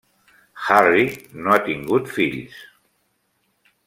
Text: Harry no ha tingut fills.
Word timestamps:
Harry 0.67 1.03
no 1.41 1.53
ha 1.55 1.59
tingut 1.67 2.09
fills. 2.17 2.57